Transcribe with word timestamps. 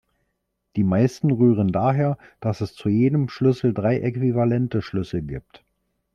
Die 0.77 0.83
meisten 0.83 1.29
rühren 1.29 1.67
daher, 1.71 2.17
dass 2.39 2.61
es 2.61 2.73
zu 2.73 2.89
jedem 2.89 3.29
Schlüssel 3.29 3.71
drei 3.71 3.99
äquivalente 3.99 4.81
Schlüssel 4.81 5.21
gibt. 5.21 5.63